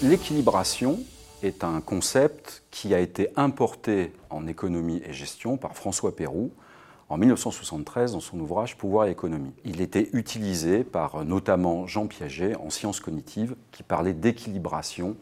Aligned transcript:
L'équilibration 0.00 1.00
est 1.42 1.64
un 1.64 1.80
concept 1.80 2.62
qui 2.70 2.94
a 2.94 3.00
été 3.00 3.30
importé 3.34 4.12
en 4.30 4.46
économie 4.46 5.02
et 5.04 5.12
gestion 5.12 5.56
par 5.56 5.74
François 5.74 6.14
Pérou 6.14 6.52
en 7.08 7.16
1973 7.16 8.12
dans 8.12 8.20
son 8.20 8.38
ouvrage 8.38 8.76
Pouvoir 8.76 9.08
et 9.08 9.10
économie. 9.10 9.52
Il 9.64 9.80
était 9.80 10.08
utilisé 10.12 10.84
par 10.84 11.24
notamment 11.24 11.88
Jean 11.88 12.06
Piaget 12.06 12.54
en 12.54 12.70
sciences 12.70 13.00
cognitives 13.00 13.56
qui 13.72 13.82
parlait 13.82 14.12
d'équilibration 14.12 15.16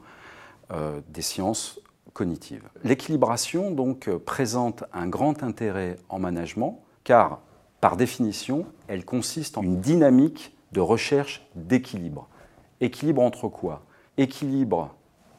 euh, 0.72 1.00
des 1.08 1.22
sciences 1.22 1.80
cognitives. 2.12 2.68
L'équilibration 2.84 3.70
donc 3.70 4.10
présente 4.26 4.84
un 4.92 5.06
grand 5.06 5.42
intérêt 5.42 5.96
en 6.10 6.18
management 6.18 6.82
car 7.02 7.40
par 7.80 7.96
définition, 7.96 8.66
elle 8.88 9.06
consiste 9.06 9.56
en 9.56 9.62
une 9.62 9.80
dynamique 9.80 10.54
de 10.72 10.80
recherche 10.80 11.46
d'équilibre. 11.54 12.28
Équilibre 12.82 13.22
entre 13.22 13.48
quoi? 13.48 13.82
Équilibre 14.18 14.94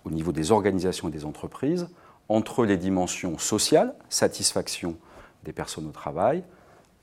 au 0.06 0.12
niveau 0.12 0.32
des 0.32 0.52
organisations 0.52 1.10
et 1.10 1.12
des 1.12 1.26
entreprises 1.26 1.88
entre 2.30 2.66
les 2.66 2.78
dimensions 2.78 3.38
sociales, 3.38 3.96
satisfaction 4.10 4.96
des 5.44 5.54
personnes 5.54 5.88
au 5.88 5.92
travail, 5.92 6.44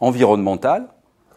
environnementale, 0.00 0.88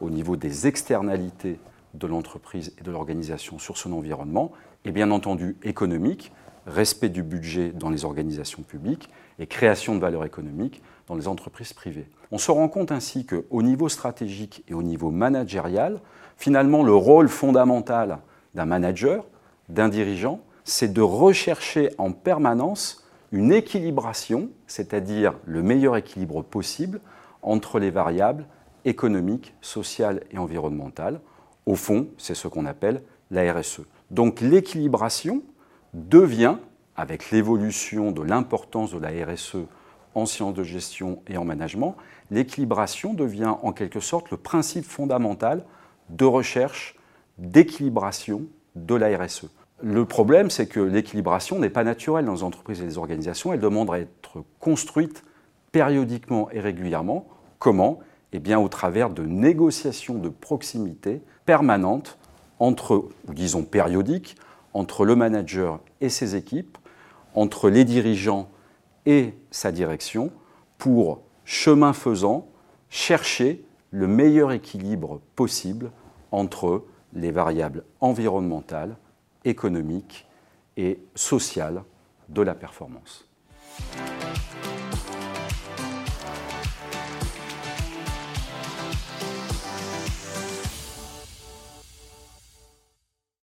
au 0.02 0.10
niveau 0.10 0.36
des 0.36 0.68
externalités 0.68 1.60
de 1.94 2.08
l'entreprise 2.08 2.73
et 2.77 2.84
de 2.84 2.91
l'organisation 2.91 3.60
sur 3.60 3.77
son 3.77 3.94
environnement, 3.94 4.52
et 4.86 4.91
bien 4.91 5.12
entendu 5.12 5.58
économique, 5.63 6.32
respect 6.66 7.10
du 7.10 7.24
budget 7.24 7.70
dans 7.70 7.90
les 7.90 8.05
organisations 8.05 8.62
publiques 8.62 9.10
et 9.40 9.48
création 9.48 9.96
de 9.96 9.99
valeur 9.99 10.26
économique 10.26 10.82
dans 11.08 11.16
les 11.16 11.27
entreprises 11.27 11.74
privées. 11.74 12.10
On 12.32 12.38
se 12.38 12.52
rend 12.52 12.68
compte 12.68 12.91
ainsi 12.91 13.26
qu'au 13.26 13.62
niveau 13.63 13.90
stratégique 13.90 14.63
et 14.68 14.74
au 14.74 14.84
niveau 14.84 15.12
managérial, 15.12 16.02
finalement, 16.35 16.84
le 16.84 16.94
rôle 16.94 17.30
fondamental 17.30 18.20
d'un 18.54 18.65
manager, 18.65 19.26
d'un 19.70 19.90
dirigeant, 19.90 20.41
c'est 20.63 20.91
de 20.91 21.01
rechercher 21.01 21.91
en 21.98 22.12
permanence 22.12 23.05
une 23.32 23.51
équilibration, 23.51 24.49
c'est-à-dire 24.68 25.34
le 25.46 25.62
meilleur 25.62 25.96
équilibre 25.98 26.41
possible 26.43 27.01
entre 27.41 27.79
les 27.79 27.91
variables 27.91 28.46
économiques, 28.85 29.54
sociales 29.62 30.24
et 30.32 30.37
environnementales. 30.37 31.20
Au 31.65 31.76
fond, 31.76 32.07
c'est 32.18 32.35
ce 32.35 32.48
qu'on 32.48 32.65
appelle 32.65 33.01
la 33.32 33.54
RSE. 33.54 33.82
Donc 34.12 34.40
l'équilibration 34.40 35.41
devient, 35.93 36.55
avec 36.96 37.31
l'évolution 37.31 38.12
de 38.12 38.21
l'importance 38.21 38.93
de 38.93 38.99
la 38.99 39.09
RSE 39.26 39.57
en 40.15 40.26
sciences 40.26 40.54
de 40.54 40.63
gestion 40.63 41.21
et 41.27 41.37
en 41.37 41.46
management, 41.46 41.96
l'équilibration 42.31 43.13
devient 43.13 43.55
en 43.62 43.71
quelque 43.71 43.99
sorte 43.99 44.31
le 44.31 44.37
principe 44.37 44.85
fondamental 44.85 45.63
de 46.09 46.26
recherche 46.26 46.96
d'équilibration 47.37 48.48
de 48.86 48.96
la 48.96 49.18
RSE. 49.18 49.48
Le 49.82 50.06
problème, 50.06 50.50
c'est 50.50 50.68
que 50.68 50.80
l'équilibration 50.80 51.60
n'est 51.60 51.70
pas 51.70 51.84
naturelle 51.84 52.26
dans 52.26 52.34
les 52.34 52.44
entreprises 52.44 52.82
et 52.82 52.86
les 52.86 52.98
organisations, 52.98 53.54
elle 53.54 53.60
demande 53.60 53.92
à 53.92 54.00
être 54.00 54.44
construite 54.60 55.24
périodiquement 55.72 56.50
et 56.52 56.60
régulièrement. 56.60 57.28
Comment? 57.60 58.00
Eh 58.34 58.40
bien 58.40 58.60
au 58.60 58.68
travers 58.68 59.10
de 59.10 59.24
négociations 59.24 60.16
de 60.16 60.30
proximité 60.30 61.22
permanentes 61.46 62.18
entre, 62.60 63.10
disons 63.30 63.64
périodiques, 63.64 64.36
entre 64.74 65.06
le 65.06 65.16
manager 65.16 65.80
et 66.02 66.09
ses 66.09 66.36
équipes, 66.36 66.78
entre 67.36 67.70
les 67.70 67.86
dirigeants 67.86 68.50
et 69.06 69.34
sa 69.52 69.72
direction, 69.72 70.31
pour, 70.78 71.22
chemin 71.46 71.94
faisant, 71.94 72.48
chercher 72.90 73.64
le 73.92 74.08
meilleur 74.08 74.52
équilibre 74.52 75.22
possible 75.36 75.92
entre 76.31 76.84
les 77.13 77.31
variables 77.31 77.84
environnementales, 78.00 78.96
économiques 79.46 80.28
et 80.75 81.00
sociales 81.16 81.84
de 82.30 82.42
la 82.42 82.54
performance. 82.54 83.28